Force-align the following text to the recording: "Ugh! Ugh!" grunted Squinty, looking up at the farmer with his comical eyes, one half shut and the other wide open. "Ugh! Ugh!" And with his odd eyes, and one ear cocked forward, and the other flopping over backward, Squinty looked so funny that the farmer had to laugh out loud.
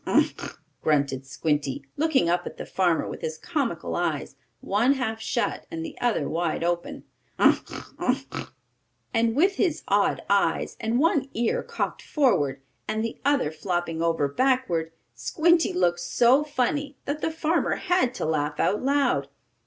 "Ugh! 0.07 0.25
Ugh!" 0.39 0.59
grunted 0.81 1.27
Squinty, 1.27 1.85
looking 1.95 2.27
up 2.27 2.47
at 2.47 2.57
the 2.57 2.65
farmer 2.65 3.07
with 3.07 3.21
his 3.21 3.37
comical 3.37 3.95
eyes, 3.95 4.35
one 4.59 4.93
half 4.93 5.21
shut 5.21 5.67
and 5.69 5.85
the 5.85 5.95
other 6.01 6.27
wide 6.27 6.63
open. 6.63 7.03
"Ugh! 7.37 7.83
Ugh!" 7.99 8.51
And 9.13 9.35
with 9.35 9.57
his 9.57 9.83
odd 9.87 10.23
eyes, 10.27 10.75
and 10.79 10.97
one 10.97 11.29
ear 11.35 11.61
cocked 11.61 12.01
forward, 12.01 12.63
and 12.87 13.03
the 13.05 13.21
other 13.23 13.51
flopping 13.51 14.01
over 14.01 14.27
backward, 14.27 14.91
Squinty 15.13 15.71
looked 15.71 15.99
so 15.99 16.43
funny 16.43 16.97
that 17.05 17.21
the 17.21 17.29
farmer 17.29 17.75
had 17.75 18.15
to 18.15 18.25
laugh 18.25 18.59
out 18.59 18.81
loud. 18.81 19.27